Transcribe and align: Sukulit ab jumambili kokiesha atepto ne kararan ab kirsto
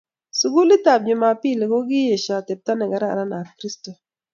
Sukulit 0.39 0.85
ab 0.93 1.01
jumambili 1.07 1.65
kokiesha 1.71 2.33
atepto 2.37 2.71
ne 2.75 2.85
kararan 2.91 3.31
ab 3.39 3.47
kirsto 3.59 3.91